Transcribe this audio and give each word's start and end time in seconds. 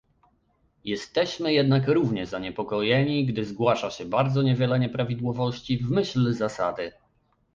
Jesteśmy 0.83 1.53
jednak 1.53 1.87
równie 1.87 2.25
zaniepokojeni, 2.25 3.25
gdy 3.25 3.45
zgłasza 3.45 3.91
się 3.91 4.05
bardzo 4.05 4.41
niewiele 4.41 4.79
nieprawidłowości, 4.79 5.77
w 5.77 5.89
myśl 5.91 6.33
zasady 6.33 6.91